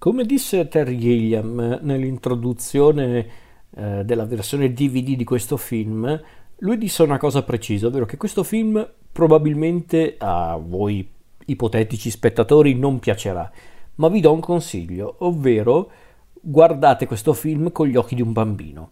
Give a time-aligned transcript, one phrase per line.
[0.00, 3.28] Come disse Terry Gilliam nell'introduzione
[3.76, 6.18] eh, della versione DVD di questo film,
[6.60, 11.06] lui disse una cosa precisa, ovvero che questo film probabilmente a voi
[11.44, 13.52] ipotetici spettatori non piacerà,
[13.96, 15.90] ma vi do un consiglio, ovvero
[16.32, 18.90] guardate questo film con gli occhi di un bambino.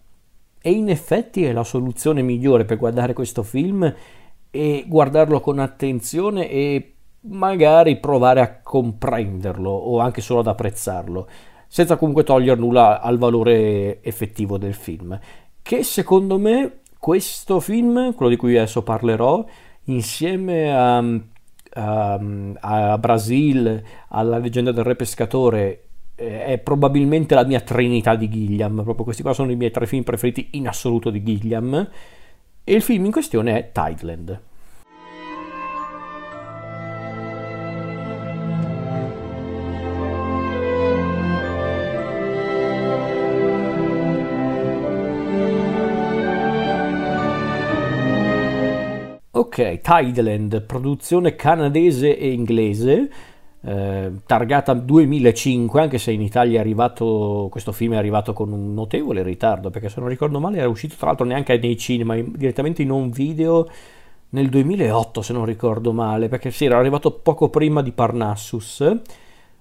[0.61, 3.95] E in effetti è la soluzione migliore per guardare questo film
[4.51, 11.29] e guardarlo con attenzione e magari provare a comprenderlo o anche solo ad apprezzarlo,
[11.67, 15.19] senza comunque togliere nulla al valore effettivo del film.
[15.61, 19.45] Che secondo me questo film, quello di cui adesso parlerò,
[19.85, 22.21] insieme a, a,
[22.61, 25.83] a Brasil, alla leggenda del re pescatore,
[26.15, 28.83] eh, è probabilmente la mia trinità di Gilliam.
[28.83, 31.89] Proprio questi qua sono i miei tre film preferiti in assoluto di Gilliam.
[32.65, 34.41] E il film in questione è Tideland.
[49.39, 53.09] Ok, Tideland, produzione canadese e inglese,
[53.61, 58.75] eh, targata 2005, anche se in Italia è arrivato, questo film è arrivato con un
[58.75, 62.83] notevole ritardo, perché se non ricordo male era uscito tra l'altro neanche nei cinema, direttamente
[62.83, 63.69] in un video
[64.31, 68.85] nel 2008 se non ricordo male, perché sì, era arrivato poco prima di Parnassus,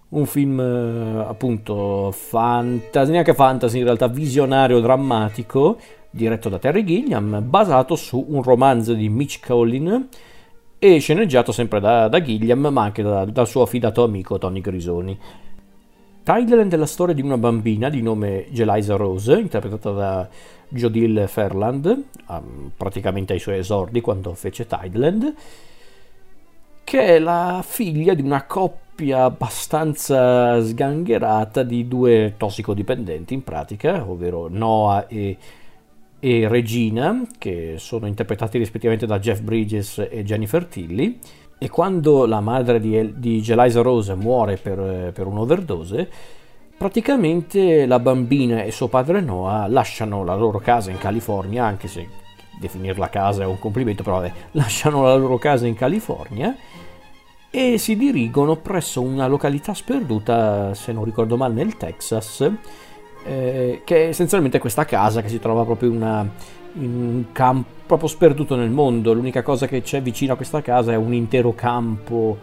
[0.09, 5.77] un film eh, appunto fantasy, neanche fantasy in realtà, visionario, drammatico,
[6.09, 10.07] diretto da Terry Gilliam, basato su un romanzo di Mitch Collin
[10.79, 15.19] e sceneggiato sempre da, da Gilliam, ma anche da, dal suo affidato amico Tony Grisoni.
[16.23, 20.27] Tideland è la storia di una bambina di nome Jelisa Rose, interpretata da
[20.67, 22.03] Jodil Fairland,
[22.75, 25.33] praticamente ai suoi esordi quando fece Tideland,
[26.83, 34.47] che è la figlia di una coppia abbastanza sgangherata di due tossicodipendenti in pratica, ovvero
[34.49, 35.37] Noah e
[36.19, 41.19] e Regina, che sono interpretati rispettivamente da Jeff Bridges e Jennifer Tilly.
[41.59, 46.09] E quando la madre di, di Jelisa Rose muore per, per un'overdose,
[46.77, 52.07] praticamente la bambina e suo padre Noah lasciano la loro casa in California, anche se
[52.59, 56.55] definirla casa è un complimento, però vabbè, lasciano la loro casa in California
[57.49, 62.51] e si dirigono presso una località sperduta, se non ricordo male, nel Texas,
[63.27, 66.29] eh, che è essenzialmente questa casa che si trova proprio in, una,
[66.73, 69.13] in un campo proprio sperduto nel mondo.
[69.13, 72.37] L'unica cosa che c'è vicino a questa casa è un intero campo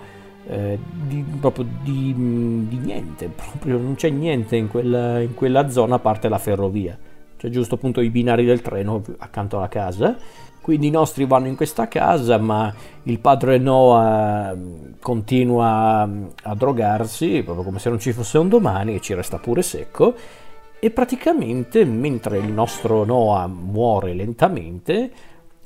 [0.48, 2.12] eh, di, proprio di,
[2.68, 6.98] di, niente, proprio non c'è niente in quella, in quella zona a parte la ferrovia.
[7.36, 10.16] C'è giusto appunto i binari del treno accanto alla casa.
[10.60, 12.72] Quindi i nostri vanno in questa casa, ma
[13.02, 14.56] il padre Noah
[14.98, 16.08] continua
[16.42, 20.14] a drogarsi, proprio come se non ci fosse un domani, e ci resta pure secco
[20.84, 25.10] e praticamente mentre il nostro Noah muore lentamente,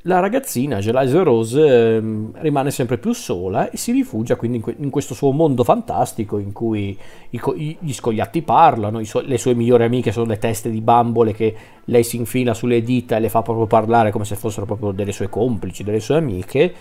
[0.02, 2.02] la ragazzina Gelise Rose eh,
[2.34, 6.38] rimane sempre più sola e si rifugia quindi in, que- in questo suo mondo fantastico
[6.38, 6.96] in cui
[7.30, 11.52] gli scoiatti parlano, le sue migliori amiche sono le teste di bambole che
[11.86, 15.10] lei si infila sulle dita e le fa proprio parlare come se fossero proprio delle
[15.10, 16.74] sue complici, delle sue amiche.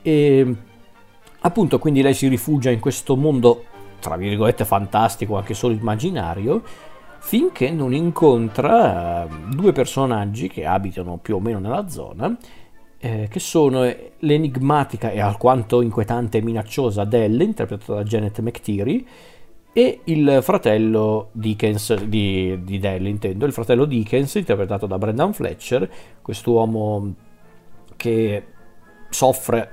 [0.00, 0.54] E
[1.38, 3.64] appunto quindi lei si rifugia in questo mondo
[4.00, 6.62] tra virgolette fantastico, anche solo immaginario
[7.24, 12.36] finché non incontra due personaggi che abitano più o meno nella zona,
[12.98, 19.06] eh, che sono l'enigmatica e alquanto inquietante e minacciosa Adele, interpretata da Janet McTeary,
[19.72, 25.90] e il fratello Dickens di, di Dell, intendo, il fratello Dickens, interpretato da Brendan Fletcher,
[26.20, 27.14] quest'uomo
[27.96, 28.44] che
[29.08, 29.70] soffre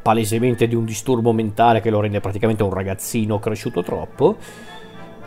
[0.00, 4.36] palesemente di un disturbo mentale che lo rende praticamente un ragazzino cresciuto troppo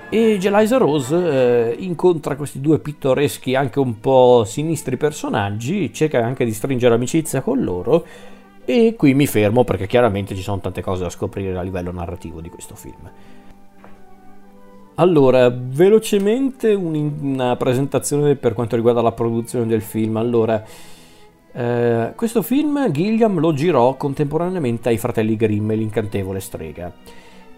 [0.09, 6.45] e Jelisa Rose eh, incontra questi due pittoreschi, anche un po' sinistri personaggi, cerca anche
[6.45, 8.05] di stringere amicizia con loro.
[8.65, 12.41] E qui mi fermo perché chiaramente ci sono tante cose da scoprire a livello narrativo
[12.41, 13.09] di questo film.
[14.95, 20.17] Allora, velocemente una presentazione per quanto riguarda la produzione del film.
[20.17, 20.63] Allora,
[21.51, 26.93] eh, questo film Gilliam lo girò contemporaneamente ai fratelli Grimm l'incantevole strega.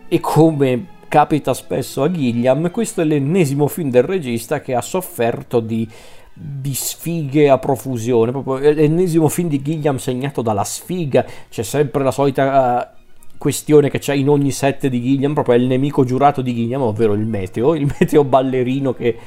[0.08, 5.60] E come capita spesso a Gilliam, questo è l'ennesimo film del regista che ha sofferto
[5.60, 5.86] di,
[6.34, 12.12] di sfighe a profusione, proprio l'ennesimo film di Gilliam segnato dalla sfiga, c'è sempre la
[12.12, 12.94] solita...
[12.96, 13.00] Uh,
[13.42, 16.84] questione che c'è in ogni set di Gilliam, proprio è il nemico giurato di Gilliam,
[16.84, 19.18] ovvero il meteo, il meteo ballerino che,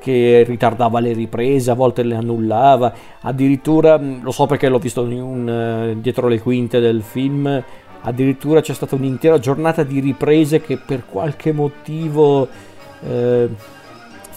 [0.00, 5.92] che ritardava le riprese, a volte le annullava, addirittura, lo so perché l'ho visto un,
[5.94, 7.62] uh, dietro le quinte del film,
[8.02, 12.48] Addirittura c'è stata un'intera giornata di riprese che per qualche motivo
[13.00, 13.48] eh,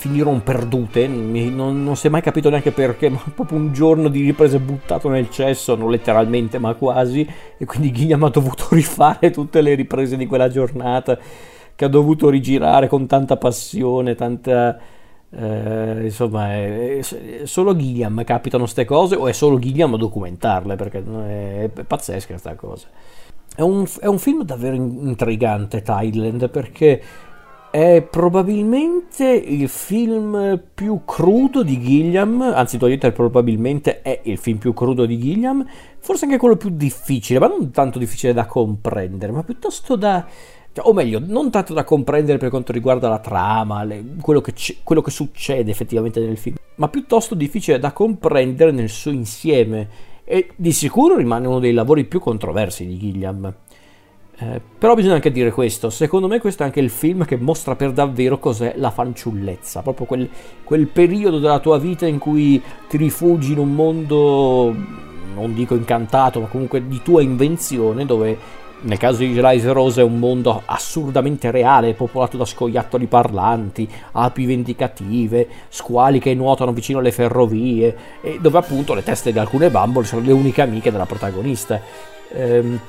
[0.06, 4.22] finirono perdute, non, non, si è mai capito neanche perché, ma proprio un giorno di
[4.22, 7.28] riprese buttato nel cesso, non letteralmente ma quasi,
[7.58, 11.18] e quindi Gilliam ha dovuto rifare tutte le riprese di quella giornata,
[11.76, 14.78] che ha dovuto rigirare con tanta passione, tanta...
[15.38, 20.76] Eh, insomma, è, è solo Gilliam capitano queste cose o è solo Gilliam a documentarle
[20.76, 22.88] perché è, è pazzesca questa cosa.
[23.56, 27.02] È un, è un, film davvero intrigante, Thailand, perché
[27.72, 34.74] è probabilmente il film più crudo di Gilliam, anzi togliete probabilmente è il film più
[34.74, 35.66] crudo di Gilliam,
[36.00, 40.26] forse anche quello più difficile, ma non tanto difficile da comprendere, ma piuttosto da...
[40.74, 44.54] Cioè, o meglio, non tanto da comprendere per quanto riguarda la trama, le, quello, che
[44.84, 49.88] quello che succede effettivamente nel film, ma piuttosto difficile da comprendere nel suo insieme
[50.26, 53.54] e di sicuro rimane uno dei lavori più controversi di Gilliam.
[54.38, 57.78] Eh, però bisogna anche dire questo, secondo me questo è anche il film che mostra
[57.78, 60.30] per davvero cos'è la fanciullezza, proprio quel,
[60.66, 64.76] quel periodo della tua vita in cui ti rifugi in un mondo,
[65.36, 68.38] non dico incantato, ma comunque di tua invenzione, dove
[68.86, 74.46] nel caso di Eliza Rose è un mondo assurdamente reale, popolato da scoiattoli parlanti, api
[74.46, 80.06] vendicative, squali che nuotano vicino alle ferrovie, e dove appunto le teste di alcune bambole
[80.06, 81.82] sono le uniche amiche della protagonista.
[82.32, 82.80] Ehm,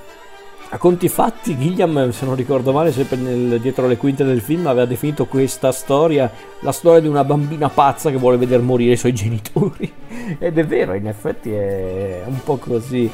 [0.69, 4.67] a conti fatti, Gilliam, se non ricordo male, sempre nel, dietro le quinte del film,
[4.67, 8.97] aveva definito questa storia la storia di una bambina pazza che vuole vedere morire i
[8.97, 9.91] suoi genitori.
[10.39, 13.11] Ed è vero, in effetti è un po' così.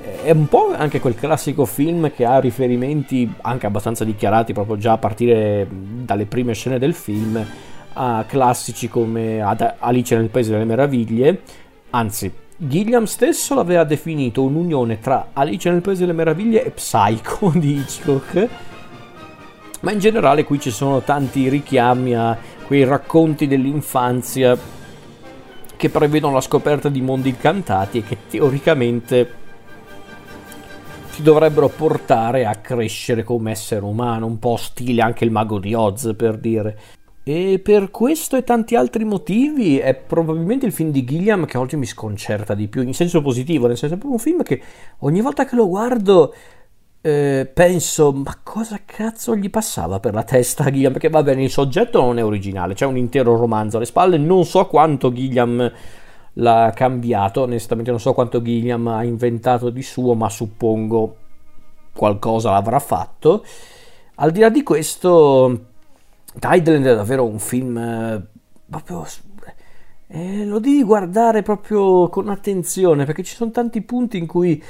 [0.00, 4.92] È un po' anche quel classico film che ha riferimenti anche abbastanza dichiarati, proprio già
[4.92, 7.44] a partire dalle prime scene del film,
[7.92, 9.42] a classici come
[9.78, 11.42] Alice nel Paese delle Meraviglie,
[11.90, 17.76] anzi Gilliam stesso l'aveva definito un'unione tra Alice nel Paese delle Meraviglie e Psycho di
[17.76, 18.48] Hitchcock,
[19.80, 22.36] ma in generale qui ci sono tanti richiami a
[22.66, 24.58] quei racconti dell'infanzia
[25.74, 29.26] che prevedono la scoperta di mondi incantati e che teoricamente
[31.20, 35.74] ti dovrebbero portare a crescere come essere umano, un po' stile anche il mago di
[35.74, 36.78] Oz per dire.
[37.22, 41.76] E per questo e tanti altri motivi è probabilmente il film di Gilliam che oggi
[41.76, 44.62] mi sconcerta di più, in senso positivo, nel senso è proprio un film che
[45.00, 46.34] ogni volta che lo guardo
[47.02, 50.92] eh, penso, ma cosa cazzo gli passava per la testa a Gilliam?
[50.92, 54.46] Perché va bene, il soggetto non è originale, c'è un intero romanzo alle spalle, non
[54.46, 55.70] so quanto Gilliam
[56.40, 61.16] l'ha cambiato, onestamente non so quanto Gilliam ha inventato di suo, ma suppongo
[61.92, 63.44] qualcosa l'avrà fatto.
[64.16, 65.66] Al di là di questo
[66.38, 68.22] Tideland è davvero un film eh,
[68.68, 69.04] proprio
[70.12, 74.62] eh, lo devi guardare proprio con attenzione perché ci sono tanti punti in cui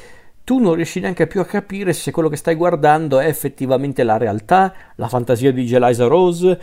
[0.44, 4.16] tu non riesci neanche più a capire se quello che stai guardando è effettivamente la
[4.16, 6.60] realtà, la fantasia di Eliza Rose,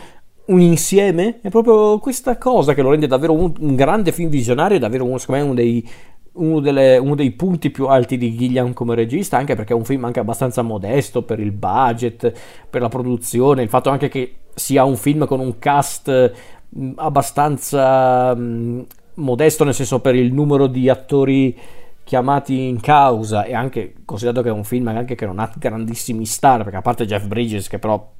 [0.47, 1.39] un insieme.
[1.41, 5.17] È proprio questa cosa che lo rende davvero un, un grande film visionario, davvero uno,
[5.27, 5.87] uno dei
[6.37, 9.85] uno, delle, uno, dei punti più alti di Gilliam come regista, anche perché è un
[9.85, 12.31] film anche abbastanza modesto per il budget,
[12.69, 16.31] per la produzione, il fatto anche che sia un film con un cast
[16.95, 18.35] abbastanza
[19.15, 21.57] modesto, nel senso per il numero di attori
[22.03, 26.25] chiamati in causa e anche considerato che è un film anche che non ha grandissimi
[26.25, 28.15] star, perché a parte Jeff Bridges che però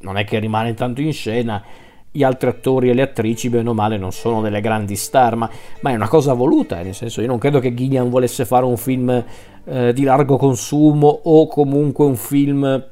[0.00, 1.62] non è che rimane tanto in scena,
[2.10, 5.48] gli altri attori e le attrici, bene o male, non sono delle grandi star, ma,
[5.80, 8.76] ma è una cosa voluta, nel senso io non credo che Gillian volesse fare un
[8.76, 9.24] film
[9.64, 12.86] eh, di largo consumo o comunque un film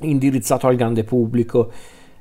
[0.00, 1.70] indirizzato al grande pubblico.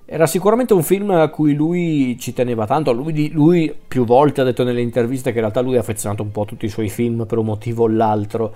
[0.06, 4.44] Era sicuramente un film a cui lui ci teneva tanto, lui, lui più volte ha
[4.44, 7.26] detto nelle interviste che in realtà lui ha affezionato un po' tutti i suoi film
[7.28, 8.54] per un motivo o l'altro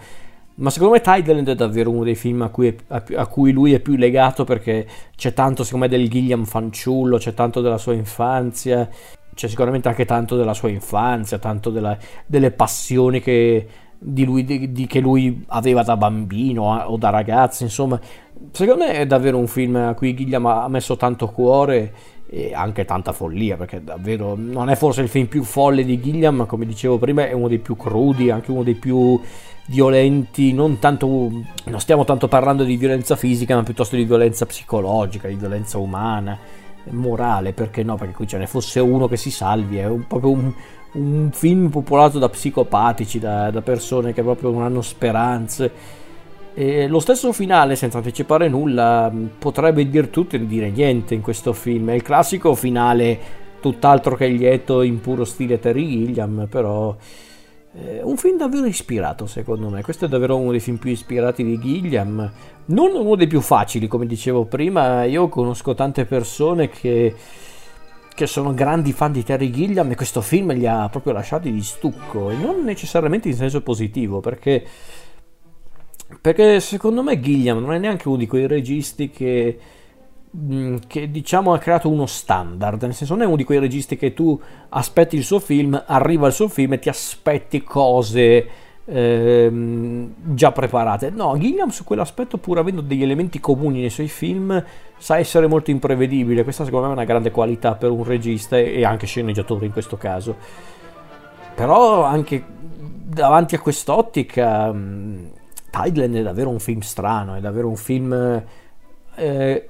[0.56, 3.74] ma secondo me Tideland è davvero uno dei film a cui, a, a cui, lui
[3.74, 7.94] è più legato perché c'è tanto secondo me del Gilliam fanciullo, c'è tanto della sua
[7.94, 8.88] infanzia,
[9.34, 13.68] c'è sicuramente anche tanto della sua infanzia, tanto della, delle passioni che,
[13.98, 18.00] di lui, di, di, che lui aveva da bambino o da ragazzo, insomma.
[18.52, 21.94] Secondo me è davvero un film a cui Gilliam ha messo tanto cuore
[22.30, 26.38] e anche tanta follia perché davvero non è forse il film più folle di Gilliam
[26.38, 29.22] ma come dicevo prima è uno dei più crudi anche uno dei più
[29.66, 35.28] violenti, non tanto, non stiamo tanto parlando di violenza fisica, ma piuttosto di violenza psicologica,
[35.28, 36.38] di violenza umana,
[36.90, 37.96] morale, perché no?
[37.96, 40.54] Perché qui ce ne fosse uno che si salvi, è un, proprio un,
[40.94, 46.02] un film popolato da psicopatici, da, da, persone che proprio non hanno speranze.
[46.56, 51.54] E lo stesso finale, senza anticipare nulla, potrebbe dir tutto e dire niente in questo
[51.54, 51.90] film.
[51.90, 56.96] È il classico finale tutt'altro che lieto in puro stile Terry Gilliam, però
[57.76, 59.82] eh, un film davvero ispirato, secondo me.
[59.82, 62.32] Questo è davvero uno dei film più ispirati di Gilliam.
[62.66, 65.04] Non uno dei più facili, come dicevo prima.
[65.06, 67.16] Io conosco tante persone che
[68.14, 71.64] che sono grandi fan di Terry Gilliam e questo film li ha proprio lasciati di
[71.64, 74.64] stucco e non necessariamente in senso positivo perché,
[76.22, 79.58] perché secondo me Gilliam non è neanche uno di quei registi che,
[80.88, 84.16] che diciamo ha creato uno standard nel senso non è uno di quei registi che
[84.16, 88.48] tu aspetti il suo film arriva il suo film e ti aspetti cose
[88.86, 91.10] ehm, già preparate.
[91.10, 94.64] No, Gilliam su quell'aspetto, pur avendo degli elementi comuni nei suoi film,
[94.98, 96.44] sa essere molto imprevedibile.
[96.44, 99.98] Questa secondo me è una grande qualità per un regista e anche sceneggiatore in questo
[99.98, 100.36] caso.
[101.56, 105.30] Però anche davanti a quest'ottica, um,
[105.70, 108.44] Tideland è davvero un film strano, è davvero un film
[109.16, 109.70] eh,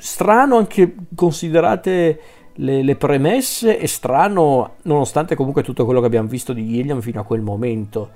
[0.00, 2.20] strano anche considerate
[2.54, 7.20] le, le, premesse e strano nonostante comunque tutto quello che abbiamo visto di Gilliam fino
[7.20, 8.10] a quel momento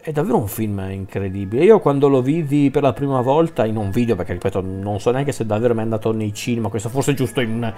[0.00, 1.64] è davvero un film incredibile.
[1.64, 5.10] Io quando lo vidi per la prima volta in un video, perché ripeto, non so
[5.10, 7.70] neanche se davvero mi è andato nei cinema, questo forse giusto in,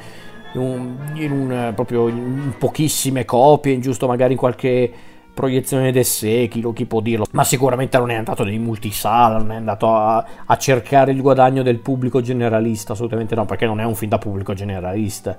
[0.53, 4.93] in, un, in un, proprio in pochissime copie, giusto magari in qualche
[5.41, 9.57] proiezione del secolo, chi può dirlo, ma sicuramente non è andato nei multisala, non è
[9.57, 13.95] andato a, a, cercare il guadagno del pubblico generalista, assolutamente no, perché non è un
[13.95, 15.39] film da pubblico generalista,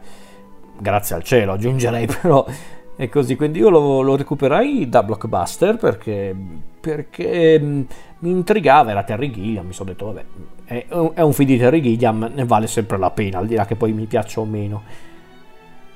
[0.80, 2.46] grazie al cielo, aggiungerei però
[2.96, 6.36] e così, quindi io lo, lo recuperai da Blockbuster perché,
[6.80, 7.82] perché mm,
[8.20, 10.26] mi intrigava, era Terry Gilliam, mi sono detto vabbè,
[10.66, 13.66] è, è un film di Terry Gilliam, ne vale sempre la pena, al di là
[13.66, 14.84] che poi mi piaccia o meno.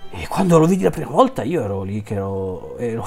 [0.09, 2.77] E quando lo vidi la prima volta io ero lì che ero...
[2.77, 3.05] ero...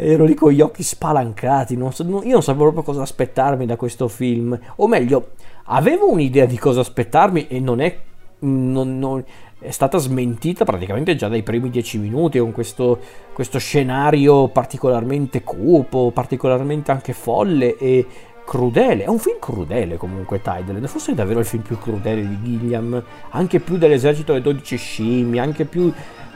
[0.00, 3.76] ero lì con gli occhi spalancati, non so, io non sapevo proprio cosa aspettarmi da
[3.76, 5.30] questo film, o meglio,
[5.64, 7.98] avevo un'idea di cosa aspettarmi e non è...
[8.40, 9.24] Non, non,
[9.60, 13.00] è stata smentita praticamente già dai primi dieci minuti con questo,
[13.32, 18.06] questo scenario particolarmente cupo, particolarmente anche folle e
[18.44, 19.04] crudele.
[19.04, 23.02] È un film crudele comunque Tidal, forse è davvero il film più crudele di Gilliam,
[23.30, 25.92] anche più dell'esercito delle 12 scimmie, anche più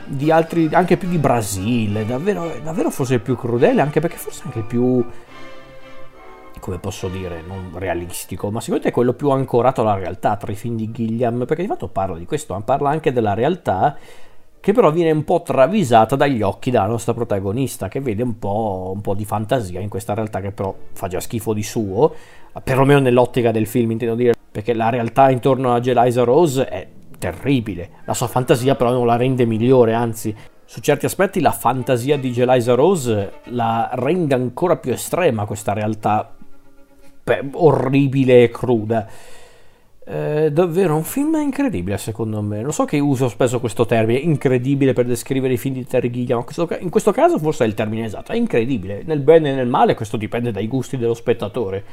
[0.06, 4.42] di altri, anche più di Brasile, davvero, davvero forse il più crudele, anche perché forse
[4.44, 5.04] anche il più
[6.62, 10.54] come posso dire, non realistico, ma sicuramente è quello più ancorato alla realtà tra i
[10.54, 13.96] film di Gilliam, perché di fatto parla di questo, parla anche della realtà
[14.60, 18.92] che però viene un po' travisata dagli occhi della nostra protagonista, che vede un po',
[18.94, 22.14] un po', di fantasia in questa realtà che però fa già schifo di suo,
[22.62, 26.86] perlomeno nell'ottica del film intendo dire, perché la realtà intorno a Jelisa Rose è
[27.22, 32.18] terribile, la sua fantasia però non la rende migliore, anzi su certi aspetti la fantasia
[32.18, 36.34] di Jelisa Rose la rende ancora più estrema questa realtà
[37.22, 39.06] beh, orribile e cruda.
[40.04, 42.60] Eh, davvero un film incredibile secondo me.
[42.62, 46.44] Lo so che uso spesso questo termine, incredibile per descrivere i film di Terry Gilliam,
[46.56, 49.02] ma in questo caso forse è il termine esatto, è incredibile.
[49.04, 51.84] Nel bene e nel male questo dipende dai gusti dello spettatore,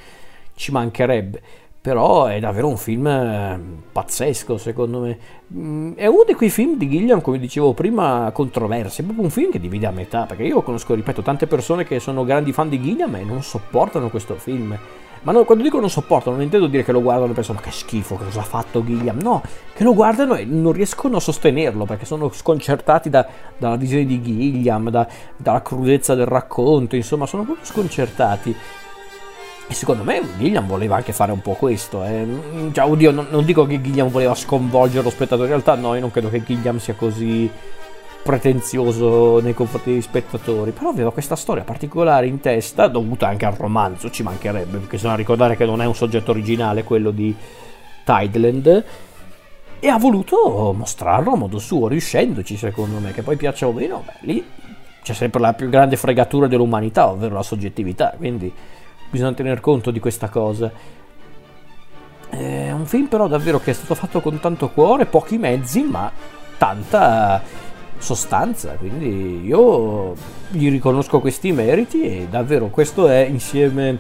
[0.56, 1.42] ci mancherebbe.
[1.82, 3.60] Però è davvero un film eh,
[3.92, 5.18] pazzesco secondo me.
[5.54, 9.02] Mm, è uno di quei film di Gilliam, come dicevo prima, controversi.
[9.02, 12.00] È proprio un film che divide a metà, perché io conosco, ripeto, tante persone che
[12.00, 14.78] sono grandi fan di Gilliam e non sopportano questo film
[15.22, 17.66] ma no, quando dico non sopportano, non intendo dire che lo guardano e pensano ma
[17.66, 19.20] che schifo, cosa ha fatto Gilliam.
[19.22, 19.42] No,
[19.74, 24.22] che lo guardano e non riescono a sostenerlo perché sono sconcertati da, dalla visione di
[24.22, 25.06] Gilliam, da,
[25.36, 28.56] dalla crudezza del racconto, insomma, sono proprio sconcertati.
[29.70, 32.04] E secondo me Gilliam voleva anche fare un po' questo.
[32.04, 32.26] Eh.
[32.72, 36.02] Cioè, oddio, non, non dico che Gilliam voleva sconvolgere lo spettatore, in realtà no, io
[36.02, 37.50] non credo che Gilliam sia così
[38.22, 43.54] pretenzioso nei confronti degli spettatori, però aveva questa storia particolare in testa, dovuta anche al
[43.54, 47.34] romanzo, ci mancherebbe, perché bisogna ricordare che non è un soggetto originale quello di
[48.04, 48.86] Tideland,
[49.80, 54.04] e ha voluto mostrarlo a modo suo, riuscendoci secondo me, che poi piaccia o meno,
[54.06, 54.46] beh, lì
[55.02, 58.52] c'è sempre la più grande fregatura dell'umanità, ovvero la soggettività, quindi
[59.10, 60.72] bisogna tener conto di questa cosa.
[62.30, 66.12] È un film però davvero che è stato fatto con tanto cuore, pochi mezzi, ma
[66.58, 67.42] tanta
[67.98, 70.14] sostanza, quindi io
[70.50, 74.00] gli riconosco questi meriti e davvero questo è insieme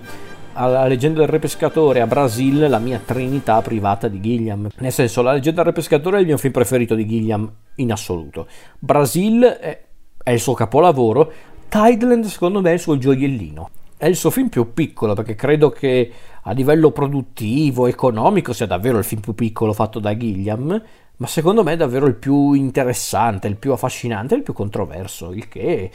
[0.54, 4.70] alla leggenda del re pescatore a Brasil la mia trinità privata di Gilliam.
[4.78, 7.92] Nel senso, la leggenda del re pescatore è il mio film preferito di Gilliam in
[7.92, 8.48] assoluto.
[8.78, 9.82] Brasil è,
[10.22, 11.32] è il suo capolavoro,
[11.70, 13.70] Tideland secondo me è il suo gioiellino.
[14.01, 16.10] È il suo film più piccolo perché credo che
[16.44, 20.82] a livello produttivo, economico sia davvero il film più piccolo fatto da Gilliam,
[21.18, 25.50] ma secondo me è davvero il più interessante, il più affascinante, il più controverso, il
[25.50, 25.91] che,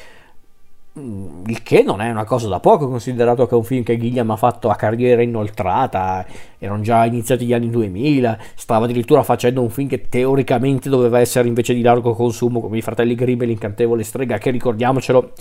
[0.99, 3.97] mm, il che non è una cosa da poco, considerato che è un film che
[3.97, 6.27] Gilliam ha fatto a carriera inoltrata,
[6.59, 11.49] erano già iniziati gli anni 2000, stava addirittura facendo un film che teoricamente doveva essere
[11.49, 15.33] invece di largo consumo, come I Fratelli Grimm e L'incantevole strega, che ricordiamocelo,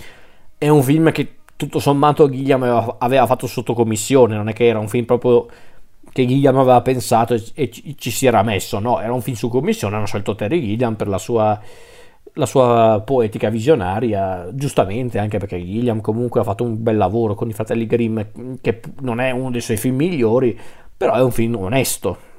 [0.56, 2.62] è un film che tutto sommato Gilliam
[2.98, 5.46] aveva, fatto sotto commissione, non è che era un film proprio
[6.12, 9.96] che Gilliam aveva pensato e ci, si era messo, no, era un film su commissione,
[9.96, 11.60] hanno scelto Terry Gilliam per la sua
[12.36, 17.48] la sua poetica visionaria, giustamente anche perché Gilliam comunque ha fatto un bel lavoro con
[17.48, 18.20] i fratelli Grimm,
[18.60, 20.58] che non è uno dei suoi film migliori,
[20.96, 22.32] però è un film onesto.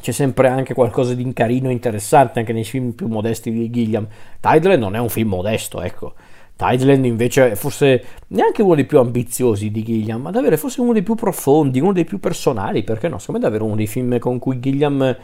[0.00, 4.06] C'è sempre anche qualcosa di carino e interessante anche nei film più modesti di Gilliam.
[4.40, 6.14] Tideland non è un film modesto, ecco.
[6.56, 10.94] Tideland invece è forse neanche uno dei più ambiziosi di Gilliam, ma davvero forse uno
[10.94, 13.18] dei più profondi, uno dei più personali, perché no?
[13.18, 15.16] Secondo me è davvero uno dei film con cui Gilliam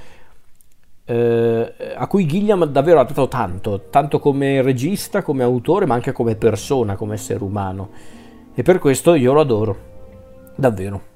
[1.04, 6.12] eh, a cui Gilliam davvero ha dato tanto, tanto come regista, come autore, ma anche
[6.12, 7.90] come persona, come essere umano.
[8.54, 9.76] E per questo io lo adoro,
[10.54, 11.11] davvero.